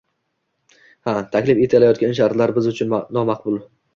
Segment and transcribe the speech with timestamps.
[1.01, 3.63] Ha, taklif etilayotgan shartlar biz uchun nomaqbul